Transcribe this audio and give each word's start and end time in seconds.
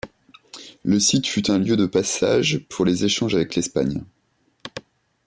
Le 0.83 0.99
site 0.99 1.27
fut 1.27 1.51
un 1.51 1.59
lieu 1.59 1.77
de 1.77 1.85
passage 1.85 2.65
pour 2.69 2.85
les 2.85 3.05
échanges 3.05 3.35
avec 3.35 3.53
l'Espagne. 3.53 4.03